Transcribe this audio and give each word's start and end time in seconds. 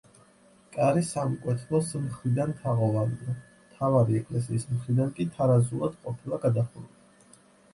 კარი 0.75 1.01
სამკვეთლოს 1.09 1.91
მხრიდან 2.05 2.55
თაღოვანია, 2.63 3.35
მთავარი 3.67 4.19
ეკლესიის 4.21 4.67
მხრიდან 4.71 5.13
კი 5.21 5.29
თარაზულად 5.37 6.01
ყოფილა 6.07 6.41
გადახურული. 6.49 7.39